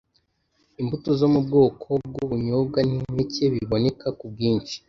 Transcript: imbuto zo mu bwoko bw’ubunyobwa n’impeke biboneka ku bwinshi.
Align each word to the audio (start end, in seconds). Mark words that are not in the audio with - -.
imbuto 0.81 1.09
zo 1.19 1.27
mu 1.33 1.39
bwoko 1.45 1.87
bw’ubunyobwa 2.09 2.79
n’impeke 2.87 3.43
biboneka 3.53 4.07
ku 4.17 4.25
bwinshi. 4.33 4.75